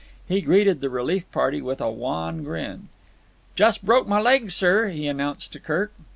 He 0.27 0.41
greeted 0.41 0.81
the 0.81 0.89
relief 0.89 1.31
party 1.31 1.61
with 1.61 1.79
a 1.79 1.91
wan 1.91 2.43
grin. 2.43 2.87
"Just 3.53 3.85
broke 3.85 4.07
my 4.07 4.19
leg, 4.19 4.49
sir," 4.49 4.87
he 4.87 5.05
announced 5.05 5.51
to 5.53 5.59
Kirk. 5.59 5.93